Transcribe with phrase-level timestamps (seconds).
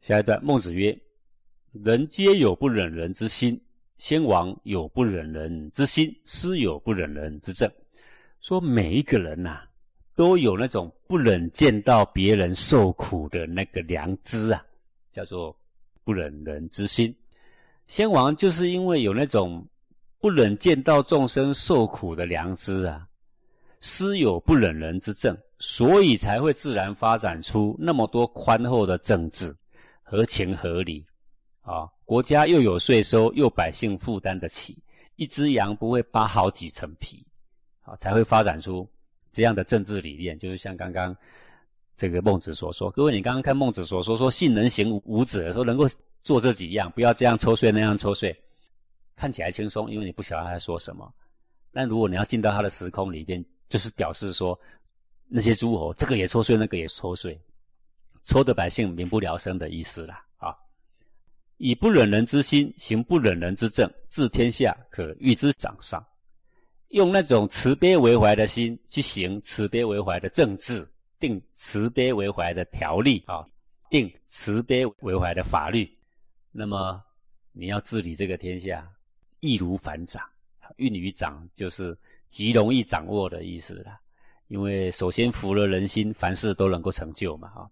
[0.00, 0.98] 下一段，孟子曰
[1.72, 3.60] ：“人皆有不忍人之心，
[3.98, 7.70] 先王有不忍人之心，师有不忍人之政。”
[8.40, 9.60] 说每一个人呐，
[10.14, 14.64] 都有那种不忍见到别人受苦的那个良知啊，
[15.12, 15.54] 叫做
[16.02, 17.14] 不忍人之心。
[17.86, 19.62] 先王就是因为有那种
[20.18, 23.06] 不忍见到众生受苦的良知啊，
[23.80, 29.54] 师有不忍人之政，所以才会自然发展出那么多宽厚的政治。
[30.10, 31.06] 合情合理，
[31.60, 34.76] 啊，国家又有税收，又百姓负担得起，
[35.14, 37.24] 一只羊不会扒好几层皮，
[37.82, 38.84] 啊，才会发展出
[39.30, 40.36] 这样的政治理念。
[40.36, 41.16] 就是像刚刚
[41.94, 45.84] 这个孟子所说，各位，你刚刚看孟子所说，说信能行五子，说能够
[46.22, 48.36] 做这几样，不要这样抽税那样抽税，
[49.14, 51.08] 看起来轻松，因为你不晓得他在说什么。
[51.70, 54.58] 但如果你要进到他的时空里边，就是表示说
[55.28, 57.40] 那些诸侯这个也抽税，那个也抽税。
[58.22, 60.54] 抽的百姓民不聊生的意思啦，啊！
[61.56, 66.04] 以不忍人之心行不忍人之政，治天下可预之掌上。
[66.88, 70.86] 用那种慈悲为怀的心去行慈悲为怀的政治，
[71.18, 73.46] 定慈悲为怀的条例啊，
[73.88, 75.88] 定慈悲为怀的法律。
[76.50, 77.00] 那么
[77.52, 78.88] 你要治理这个天下，
[79.40, 80.22] 易如反掌。
[80.76, 81.96] 运于掌就是
[82.28, 83.98] 极容易掌握的意思啦。
[84.48, 87.70] 因为首先服了人心，凡事都能够成就嘛，啊！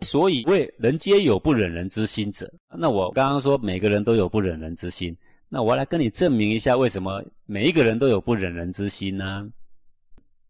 [0.00, 2.52] 所以，为人皆有不忍人之心者。
[2.76, 5.16] 那我刚刚说每个人都有不忍人之心，
[5.48, 9.48] 那我来跟你证明一下，为什么每一个人都有不忍人之心呢？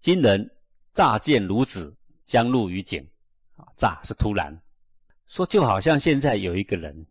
[0.01, 0.51] 今人
[0.95, 3.07] 乍见孺子将入于井，
[3.57, 4.59] 啊，乍是突然，
[5.27, 7.07] 说就好像现在有一个人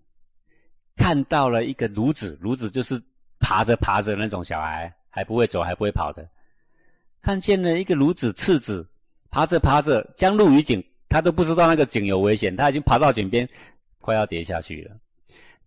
[0.95, 2.99] 看到了一个孺子，孺子就是
[3.39, 6.27] 爬着爬着那种小孩，还不会走还不会跑的，
[7.21, 8.89] 看见了一个孺子赤子
[9.29, 10.83] 爬着爬着将入于井。
[11.11, 13.47] 他都不知道那个井有危险，他已经爬到井边，
[13.99, 14.95] 快要跌下去了。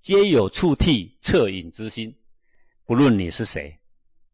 [0.01, 2.13] 皆有触涕恻隐之心，
[2.87, 3.79] 不论你是谁，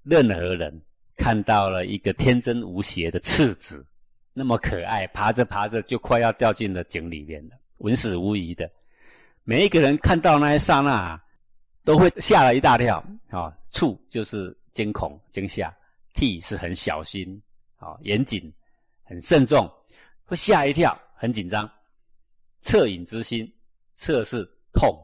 [0.05, 0.73] 任何人
[1.17, 3.85] 看到了一个天真无邪的赤子，
[4.33, 8.71] 那么可爱，爬着爬着就快要掉进了井里面了，稳死无疑的。
[9.43, 11.21] 每一个人看到那一刹那，
[11.85, 13.53] 都会吓了一大跳啊！
[13.73, 15.75] 触就是惊恐惊吓，
[16.15, 17.41] 涕是很小心
[17.79, 18.53] 啊，严谨，
[19.03, 19.69] 很慎重。
[20.31, 21.69] 会吓一跳，很紧张。
[22.63, 23.53] 恻隐之心，
[23.97, 24.97] 恻是痛，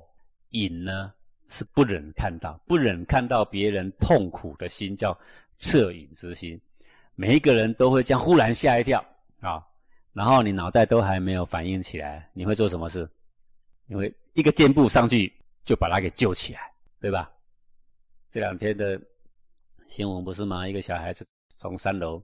[0.51, 1.13] 隐呢
[1.49, 5.19] 是不忍看到，不忍看到别人痛苦的心叫
[5.59, 6.57] 恻隐之心。
[7.17, 9.05] 每一个人都会这样忽然吓一跳
[9.41, 9.67] 啊，
[10.13, 13.11] 然后你脑袋都还没有反应起来，你会做什么事？
[13.87, 15.33] 你会一个箭步上去
[15.65, 17.29] 就把他给救起来，对吧？
[18.31, 19.01] 这两天的
[19.89, 20.69] 新闻不是吗？
[20.69, 21.27] 一个小孩子
[21.59, 22.23] 从三楼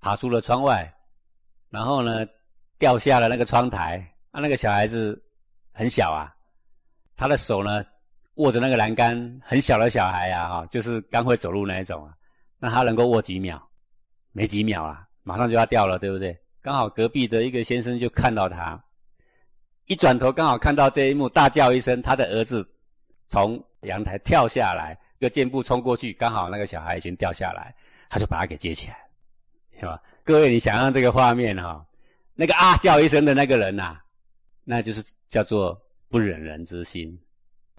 [0.00, 0.90] 爬出了窗外，
[1.68, 2.26] 然后呢？
[2.78, 3.98] 掉下了那个窗台，
[4.30, 5.20] 啊，那个小孩子
[5.72, 6.32] 很小啊，
[7.16, 7.84] 他的手呢
[8.34, 12.14] 握着那个栏杆，很小的小孩呀，哈，就是刚会走路那一种啊，
[12.58, 13.60] 那他能够握几秒？
[14.32, 16.38] 没几秒啊，马上就要掉了，对不对？
[16.62, 18.80] 刚好隔壁的一个先生就看到他，
[19.86, 22.64] 一转头刚好看到这一幕，大叫一声，他的儿子
[23.26, 27.74] 从阳台跳下来，一个箭步冲过去，刚好那个小孩已经掉下来，
[28.08, 28.96] 他就把他给接起来，
[29.80, 30.00] 是吧？
[30.22, 31.84] 各位，你想象这个画面哈？
[32.40, 33.98] 那个啊叫一声的那个人呐，
[34.62, 35.76] 那就是叫做
[36.08, 37.18] 不忍人之心。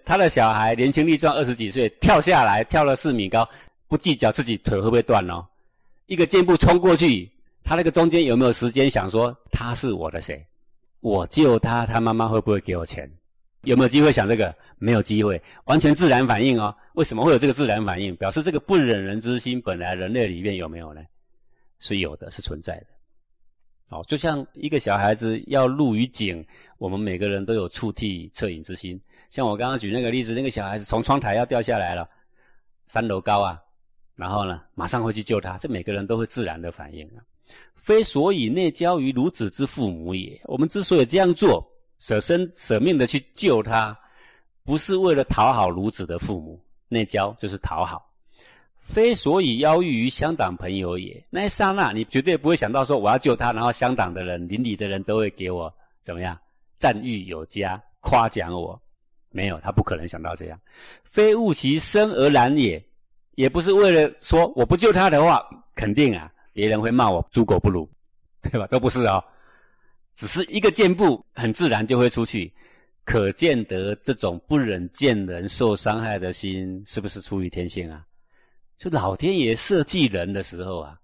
[0.04, 3.48] 他的小孩年轻力壮，二十几岁，跳下来跳了四米高，
[3.88, 5.42] 不计较自己腿会不会断哦，
[6.04, 7.32] 一个箭步冲过去，
[7.64, 10.46] 他那个中间有没有时间想说他是我的谁？
[11.00, 13.10] 我救他，他妈妈会不会给我钱？
[13.62, 14.54] 有没有机会想这个？
[14.76, 16.76] 没有机会，完全自然反应哦。
[16.96, 18.14] 为什么会有这个自然反应？
[18.16, 21.00] 表示这个不忍人之心本来人类里面有没有呢？
[21.78, 22.86] 是有的，是存在的。
[23.90, 26.46] 好，就像一个小孩子要入于井，
[26.78, 28.98] 我们每个人都有触涕恻隐之心。
[29.30, 32.08] 像我刚刚举那个例子，那个小孩子从窗台要掉下来了，
[32.86, 33.58] 三楼高啊，
[34.14, 37.18] 然后呢，马上会去救他，这每个人都会自然的反应啊。
[37.74, 40.40] 非所以内交于孺子之父母也。
[40.44, 41.68] 我们之所以这样做，
[41.98, 43.98] 舍身舍命的去救他，
[44.62, 48.09] 不是为了讨好孺子的父母，内交就是讨好。
[48.80, 51.22] 非所以邀遇于乡党朋友也。
[51.30, 55.72] 那一刹那，你绝对不会想到说我要救他，然后乡党的人、邻里的人都会给我
[56.02, 56.36] 怎么样
[56.76, 58.80] 赞誉有加、夸奖我。
[59.30, 60.58] 没有，他不可能想到这样。
[61.04, 62.84] 非误其生而然也，
[63.36, 65.40] 也不是为了说我不救他的话，
[65.76, 67.88] 肯定啊，别人会骂我猪狗不如，
[68.42, 68.66] 对吧？
[68.66, 69.22] 都不是哦，
[70.14, 72.52] 只是一个箭步，很自然就会出去。
[73.04, 78.04] 可见得这种不忍见人受伤害的心，是不是出于天性啊？
[78.80, 80.98] 就老天爷设计人的时候啊，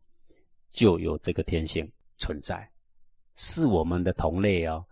[0.70, 1.86] 就有这个天性
[2.16, 2.66] 存在，
[3.36, 4.82] 是我们的同类哦。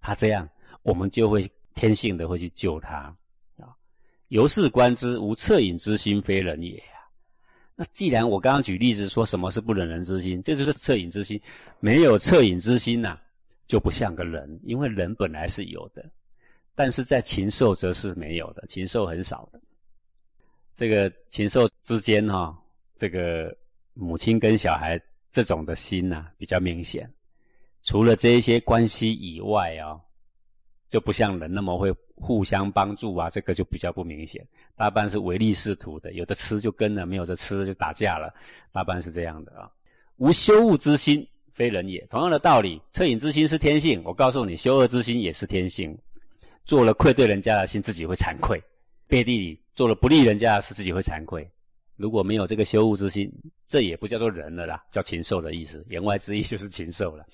[0.00, 0.48] 他这样，
[0.84, 3.12] 我们就会天性的会去救他
[3.56, 3.74] 啊。
[4.28, 6.80] 由是观之，无恻隐之心，非人也。
[7.74, 11.40] 那既然我刚刚举例子说什么是不忍人之心，这就是恻隐之心。
[11.80, 13.18] 没有恻隐之心呐，
[13.66, 16.08] 就不像个人，因为人本来是有的，
[16.76, 19.60] 但是在禽兽则是没有的，禽兽很少的。
[20.78, 22.56] 这个禽兽之间哈，
[22.96, 23.52] 这个
[23.94, 24.96] 母亲跟小孩
[25.32, 27.12] 这种的心呐比较明显。
[27.82, 29.98] 除了这一些关系以外啊，
[30.88, 34.46] 就不像人那么会互相帮助啊，这个就比较不明显。
[34.76, 38.32] 大半是唯利是图的，有的吃就跟了，没有的吃就打架了，
[38.70, 39.68] 大半是这样的啊。
[40.18, 42.06] 无羞恶之心，非人也。
[42.06, 45.98] 同样的道理，恻隐之心是天性，我告诉你，羞恶之心也是天性。
[46.64, 48.56] 做了愧对人家的心，自己会惭愧；
[49.08, 51.48] 背地里做了不利人家的事，自己会惭愧。
[51.94, 53.32] 如果没有这个羞恶之心，
[53.68, 55.86] 这也不叫做人了啦，叫禽兽的意思。
[55.88, 57.24] 言外之意就是禽兽了。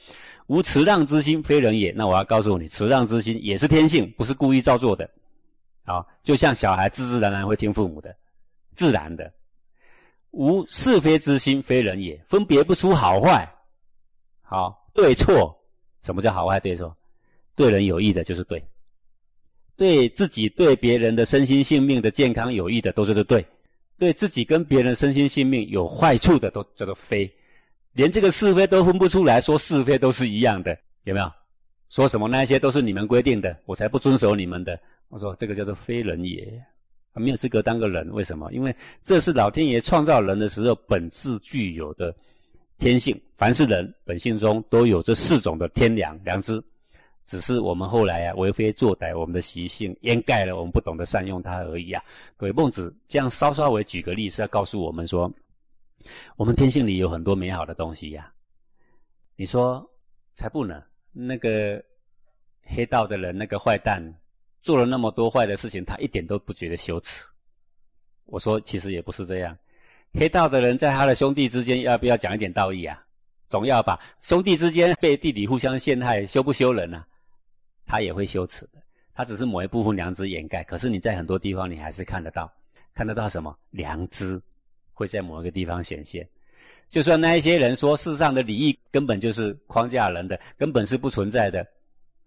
[0.48, 1.90] 无慈让之心，非人也。
[1.92, 5.08] 那我要告诉你，慈让之心也是天性，不是故意造作的。
[5.84, 8.14] 好，就像小孩自自然然会听父母的，
[8.74, 9.32] 自然的。
[10.32, 12.14] 无是非之心，非人也。
[12.26, 13.50] 分别不出好坏，
[14.42, 15.58] 好对错。
[16.02, 16.94] 什么叫好坏对错？
[17.56, 18.62] 对人有益的就是对，
[19.76, 23.44] 对自己对别人的身心性命的健康有益的都叫做对。
[23.96, 27.32] 对自己跟别人身心性命有坏处的，都叫做非，
[27.92, 31.30] 连这个是非都分不出来，说是非都是一样的，有没有？
[31.90, 34.76] 说什么那些都是你们规定的，我才不遵守你们的。
[35.10, 36.60] 我说这个叫做非人也，
[37.14, 38.10] 他没有资格当个人。
[38.12, 38.52] 为什么？
[38.52, 42.12] 因为这是老天爷创造人的时候本质具有的
[42.78, 46.60] 天性，凡是人本性中都有这四种的天良良知。
[47.24, 52.02] 只是我们后来啊为非作歹，我们的习性掩盖了我们不懂得善用它而已啊。
[52.36, 55.32] 鬼孟子这样稍稍微举个例，子要告诉我们说，
[56.36, 58.30] 我们天性里有很多美好的东西呀。
[59.36, 59.84] 你说
[60.34, 60.82] 才不呢？
[61.12, 61.82] 那个
[62.62, 64.02] 黑道的人，那个坏蛋
[64.60, 67.24] 做了那么多坏的事情，他一点都不觉得羞耻。
[68.26, 69.56] 我说其实也不是这样，
[70.12, 73.02] 黑道的人在他的兄弟之间要不要讲一点道义啊？
[73.48, 77.06] 总要吧，兄弟之间被弟弟互相陷害，羞不羞人啊？
[77.86, 78.82] 他也会羞耻的，
[79.14, 80.64] 他只是某一部分良知掩盖。
[80.64, 82.50] 可是你在很多地方，你还是看得到，
[82.94, 84.40] 看得到什么良知
[84.92, 86.28] 会在某一个地方显现。
[86.88, 91.66] 就算那一些人说世上的礼义根本就是框架人的，根本是不存在的，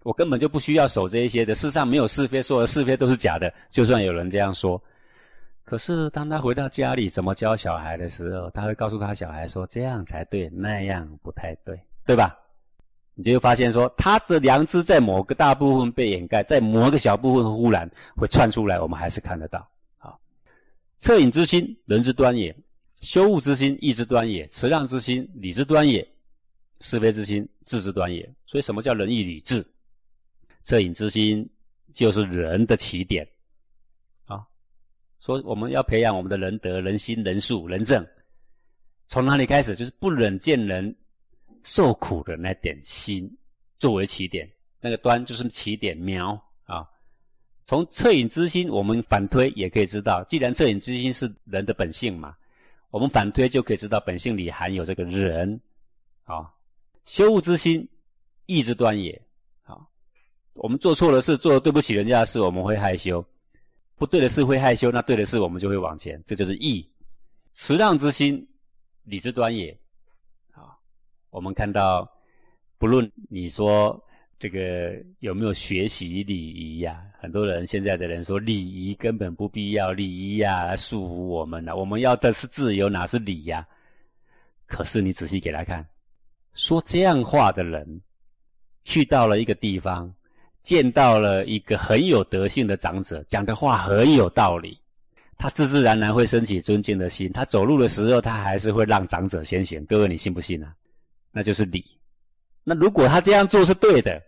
[0.03, 1.53] 我根本就不需要守这一些的。
[1.53, 3.53] 世上没有是非，所有的是非都是假的。
[3.69, 4.81] 就算有人这样说，
[5.63, 12.37] 可是当他回到家里怎么教小孩的时候，他会告诉他小孩说：“这样才对，那样不太对，对吧？”
[13.19, 19.67] 你就会发现说，他的良知在某个大部分被掩盖，在某一个小部分忽然会窜出来，我们还是看得到。
[19.97, 20.13] 啊，
[20.99, 22.53] 恻隐之心，人之端也；
[23.01, 26.05] 羞恶之心，义之端也；慈让之心，礼之端也；
[26.79, 28.21] 是非之心，智之端也。
[28.45, 29.65] 所以，什么叫仁义礼智？
[30.63, 31.49] 恻隐之心
[31.91, 33.27] 就是人的起点。
[34.27, 34.45] 啊，
[35.19, 38.05] 说我们要培养我们的仁德、仁心、仁术、仁政，
[39.07, 39.75] 从哪里开始？
[39.75, 40.95] 就是不忍见人。
[41.63, 43.29] 受苦的那点心
[43.77, 44.49] 作为起点，
[44.79, 46.33] 那个端就是起点苗
[46.65, 46.87] 啊。
[47.65, 52.35] 从恻隐之心，我们反推也可以知道，既然恻隐之心是人的本性嘛，
[52.91, 55.59] 我们反推就可以知道本性里含有这个人
[56.23, 56.49] 啊。
[57.03, 57.87] 羞恶之心，
[58.45, 59.21] 义之端也。
[59.63, 59.77] 啊，
[60.53, 63.21] 我们做错了事，做对不起人家的事，我们会害羞；
[63.95, 66.89] 不对的事会害羞，那对的事我们就会往前，这就是义。
[67.51, 68.47] 慈让之心，
[69.03, 69.77] 礼之端也。
[71.29, 72.09] 我们看到，
[72.77, 74.01] 不论你说
[74.39, 81.75] 这个有没有学习礼仪呀，很多人现在的人说礼仪根本不必要，礼仪呀来束缚我们了。
[81.75, 83.67] 我们要的是自由，哪是礼呀？
[84.65, 85.85] 可是你仔细给他看，
[86.53, 88.01] 说这样话的人，
[88.83, 90.13] 去到了一个地方，
[90.61, 94.77] 见到了一个很有德性的长者，讲的话很有道理，
[95.37, 97.31] 他自自然然会升起尊敬的心。
[97.31, 99.85] 他走路的时候，他还是会让长者先行。
[99.85, 100.75] 各位，你信不信啊？
[101.37, 101.85] 那就是礼。
[102.63, 104.19] 那如果他这样做是对的，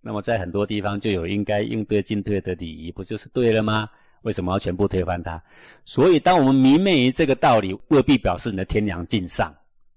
[0.00, 3.88] 那么在很多地方就有应该应对进退的礼仪，不就是对了吗？
[4.22, 5.40] 为什么要全部推翻它？
[5.84, 9.54] 所以，当我们迷昧于这个道理，未必表示你的天良尽上。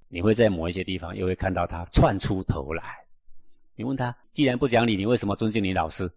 [0.07, 2.83] 你会在某一些地方又会看到他窜出头来。
[3.75, 6.07] 你问他，既然不讲理，你为什么尊敬你老师？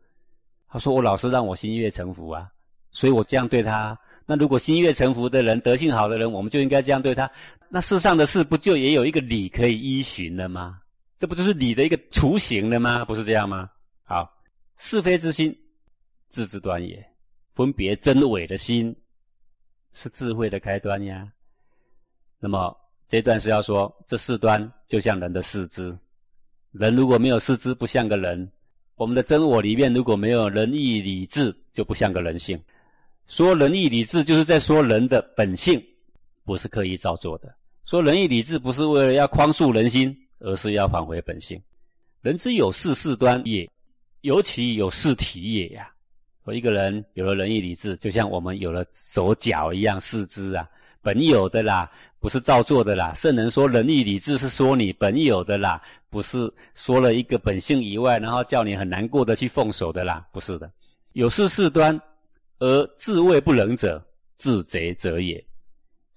[0.69, 2.51] 他说：“我老师让我心悦诚服啊，
[2.91, 7.31] 所以我这样对他。”那如果心悦诚服的人、德性好的人，我们就应该这样对他。
[7.69, 10.81] 那世上的事不就也有一个理可以依循了吗？
[11.17, 13.05] 这不就是理的一个雏形了吗？
[13.05, 13.69] 不是这样吗？
[14.03, 14.29] 好，
[14.79, 15.57] 是非之心，
[16.29, 17.05] 智之端也。
[17.53, 18.95] 分别真伪的心，
[19.93, 21.31] 是智慧的开端呀。
[22.41, 22.77] 那么
[23.07, 25.97] 这段是要说，这四端就像人的四肢。
[26.73, 28.45] 人如果没有四肢，不像个人；
[28.97, 32.61] 我们的真我里面如果没有仁义礼智，就不像个人性。
[33.27, 35.83] 说仁义礼智，就是在说人的本性，
[36.45, 37.55] 不是刻意造作的。
[37.85, 41.61] 说仁义礼智，不是为了要匡束人心，而是要返回本性。
[42.21, 43.69] 人之有事事端也，
[44.21, 45.91] 尤其有事体也呀。
[46.45, 50.69] 说一个人有了仁义礼智，就像我们有了手脚一样，四肢啊，
[51.01, 51.91] 本有的啦，
[52.21, 53.13] 不是造作的啦。
[53.15, 60.71] 圣人说仁义礼智是说你本有的啦，不是说了一个本性以外，然后叫你很难过的去奉守的啦，不是的。
[61.13, 61.99] 有事事端。
[62.59, 65.45] 而自谓不仁者，自贼者也。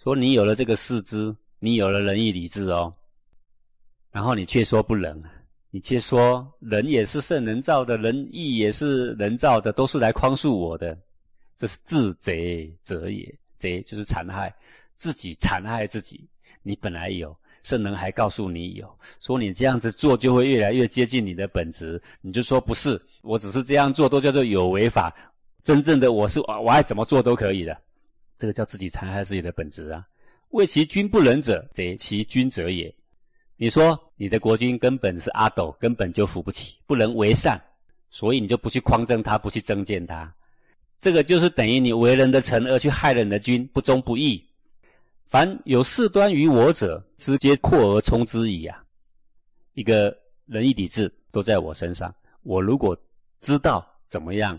[0.01, 2.93] 说你有了这个四肢，你有了仁义礼智哦，
[4.11, 5.21] 然后你却说不仁，
[5.71, 10.97] 你却说仁也是圣人造的，仁义也是人造的，都是来匡束我的，
[11.55, 13.37] 这是自贼者也。
[13.57, 14.55] 贼就是残害
[14.93, 16.29] 自己，残害自己。
[16.61, 18.87] 你本来有，圣人还告诉你有，
[19.19, 25.11] 说你这样子做就会越来越接近你的本质，你就说不是，我只是这样做，都叫做有违法。
[25.63, 27.77] 真正的我是我爱怎么做都可以的，
[28.37, 30.07] 这个叫自己残害自己的本质啊！
[30.51, 32.93] 为其君不仁者，贼其君者也。
[33.57, 37.61] 你说你的国君根本是阿斗，根本就扶不起，不能为善，
[38.09, 40.33] 所以你就不去匡正他，不去增建他。
[40.97, 44.41] 这个就是等于你为人的臣而去害人的君，不忠不义。
[45.25, 48.81] 凡有事端于我者，直接扩而充之矣啊！
[49.73, 52.97] 一个仁义礼智都在我身上，我如果
[53.41, 54.57] 知道怎么样。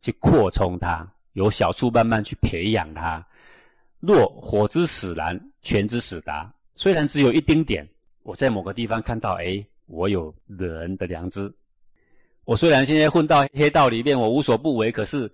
[0.00, 3.24] 去扩充它，由小处慢慢去培养它。
[4.00, 6.52] 若火之使然，权之使达。
[6.74, 7.86] 虽然只有一丁点，
[8.22, 11.52] 我在某个地方看到，哎，我有人的良知。
[12.44, 15.30] 我虽然现在混到黑道里面，我无所不为，可是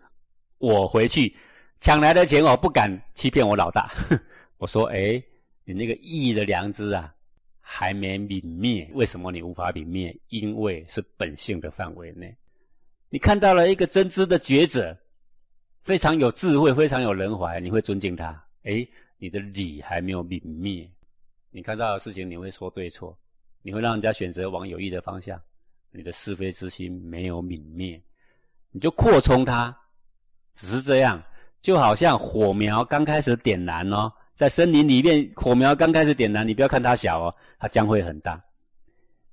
[0.59, 1.37] 我回去
[1.79, 3.93] 抢来的钱，我不敢欺骗我老大。
[4.57, 5.23] 我说，哎，
[5.65, 7.15] 你那个义的良知啊，
[7.61, 8.89] 还没泯灭。
[8.95, 10.17] 为什么你无法泯灭？
[10.29, 12.35] 因为是本性的范围内。
[13.15, 14.93] 你看到了一个真知的觉者，
[15.85, 18.45] 非常有智慧，非常有人怀，你会尊敬他。
[18.65, 18.85] 哎，
[19.19, 20.91] 你的理还没有泯灭，
[21.53, 23.17] 你看到的事情你会说对错，
[23.63, 25.41] 你会让人家选择往有益的方向。
[25.93, 28.03] 你的是非之心没有泯灭，
[28.73, 29.73] 你就扩充它，
[30.53, 31.23] 只是这样，
[31.63, 38.43] 就好像火苗刚开始点燃哦，在森林里面，火苗刚开始点燃，你不要看它小哦，它将会很大。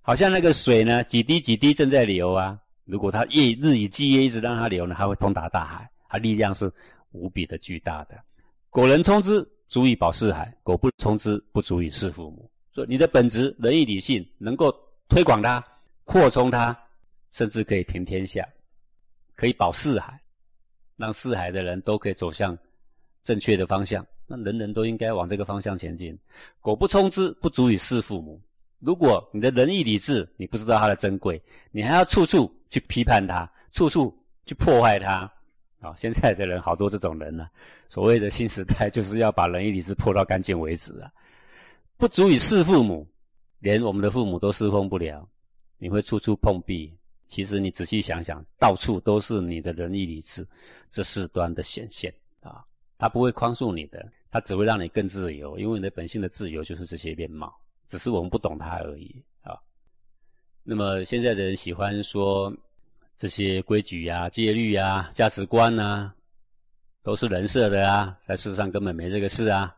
[0.02, 2.56] 好像那个水呢，几滴几滴正在流啊。
[2.92, 6.70] 如果他夜日以继夜一直让它流呢，它会通达大海，它力量是
[7.12, 8.22] 无比的巨大的。
[8.70, 12.52] 果能充之，足以保四海；果不充之，不足以事父母。
[12.74, 14.76] 所以你的本质仁义礼信，能够
[15.08, 15.66] 推广它、
[16.04, 16.78] 扩充它，
[17.32, 18.46] 甚至可以平天下，
[19.36, 20.20] 可以保四海，
[20.98, 22.58] 让四海的人都可以走向
[23.22, 24.06] 正确的方向。
[24.28, 26.18] 那人人都应该往这个方向前进。
[26.60, 28.38] 果不充之，不足以事父母。
[28.82, 34.12] 如果你的仁义礼智，你不知道它的珍贵，你还要处处去批判它，处处
[34.44, 35.32] 去破坏它，
[35.82, 35.94] 啊！
[35.96, 37.48] 现在的人好多这种人呢。
[37.90, 41.12] 所谓的新时代，就是要把仁义礼智破到干净为止啊！
[41.96, 43.08] 不足以侍父母，
[43.60, 45.30] 连我们的父母都侍奉不了，
[45.78, 46.92] 你会处处碰壁。
[47.28, 50.46] 其实你仔细想想，到处都是你的仁义礼智
[50.90, 52.12] 这四端的显现
[52.42, 52.66] 啊！
[52.98, 57.56] 他不会宽恕你的，他只会让你更自由，因为你的本性的自由就是这些面貌。
[57.92, 59.60] 只是我们不懂它而已啊。
[60.64, 62.52] 那么现在的人喜欢说
[63.18, 66.14] 这些规矩呀、戒律呀、价值观呐，
[67.04, 69.76] 都是人设的啊，在世上根本没这个事啊，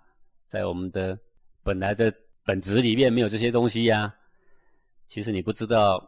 [0.48, 1.18] 在我们的
[1.64, 2.14] 本来的
[2.46, 4.14] 本质里面没有这些东西呀。
[5.08, 6.08] 其实你不知道，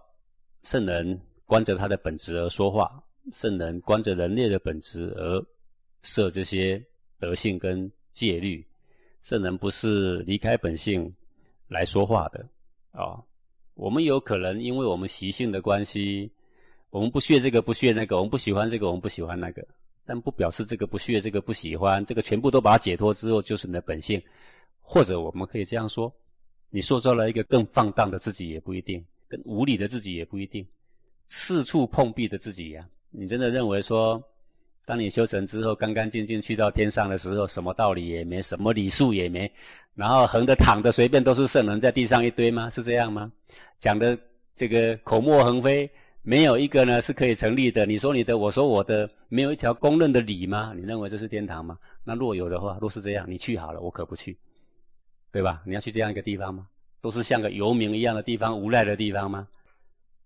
[0.61, 5.43] 圣人观着他的本质而说话，圣人观着人类的本质而
[6.03, 6.79] 设这些
[7.19, 8.63] 德性跟戒律，
[9.23, 11.11] 圣人不是离开本性。
[11.67, 12.45] 来说话的
[12.91, 13.21] 啊，
[13.73, 16.31] 我们有可能因为我们习性的关系，
[16.89, 19.65] 我们不屑这个不屑那个，我们不喜欢这个我们不喜欢那个，
[20.05, 24.21] 但不表示这个不屑这个不喜欢这个全部都把它解脱之后就是你的本性，
[24.81, 26.13] 或者我们可以这样说，
[26.69, 30.65] 你塑造了一个更放荡的自己也不一定，更无理的自己也不一定，
[31.27, 34.23] 四处碰壁的自己呀，你真的认为说？
[34.85, 39.51] 当你修成之后，干干净净去到天上的时候，什么道理也没，什么礼数也没，
[39.95, 42.69] 然后横的躺的随便都是圣人，在地上一堆吗？
[42.69, 43.31] 是这样吗？
[43.79, 44.17] 讲的
[44.55, 45.89] 这个口沫横飞，
[46.21, 47.85] 没有一个呢是可以成立的。
[47.85, 50.71] 你说你的，我说我的，没有一条公认的理吗？
[50.75, 51.77] 你认为这是天堂吗？
[52.03, 54.37] 那若有的话，若是这样，你去好了，我可不去，
[55.31, 55.61] 对吧？
[55.65, 56.67] 你要去这样一个地方吗？
[57.01, 59.47] 都是像个游民一样的地方，无赖的地方吗？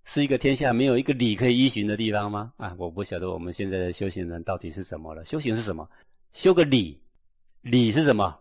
[0.06, 2.54] 是一个天下没有一个理可以依循的地方吗？
[2.58, 5.24] 啊，我不晓得我们现在的修行人到底是怎么了。
[5.24, 5.88] 修行是什么？
[6.34, 7.00] 修个理，
[7.62, 8.40] 理是什么？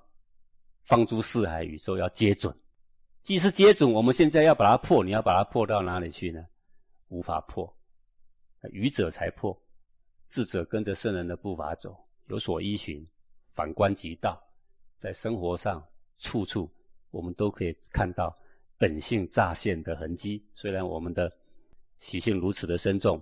[0.82, 2.54] 放诸四海宇宙要接准，
[3.20, 6.42] 既是接准，我们现在要把它破，你要把它破到哪里去呢？
[7.08, 7.70] 无法破，
[8.70, 9.54] 愚者才破，
[10.26, 11.94] 智者跟着圣人的步伐走，
[12.28, 13.06] 有所依循，
[13.52, 14.42] 反观即道，
[14.98, 15.84] 在生活上
[16.18, 16.70] 处处
[17.10, 18.34] 我们都可以看到
[18.78, 20.42] 本性乍现的痕迹。
[20.54, 21.30] 虽然我们的
[22.00, 23.20] 习性如此的深重，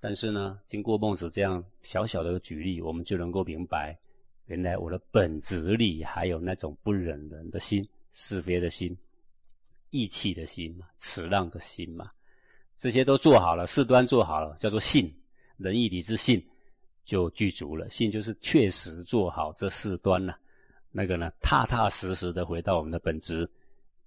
[0.00, 3.98] 但是呢，经过孟子这样小小的举例，我们就能够明白，
[4.46, 8.96] 原来我的本质里还有那种不忍人的心、是非的心、
[9.90, 12.10] 义气的心嘛、慈让的心嘛。
[12.76, 15.14] 这些都做好了，事端做好了，叫做信，
[15.58, 16.42] 仁义礼智信
[17.04, 17.90] 就具足了。
[17.90, 20.38] 信就是确实做好这四端了，
[20.90, 23.46] 那个呢，踏踏实实的回到我们的本质，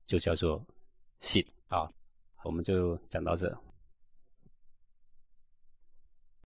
[0.08, 0.66] 就叫做
[1.20, 1.88] 信啊。
[2.44, 3.56] 我们就讲到这。